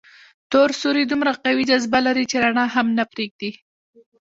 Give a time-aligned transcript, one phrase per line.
[0.51, 3.51] تور سوري دومره قوي جاذبه لري چې رڼا هم نه پرېږدي.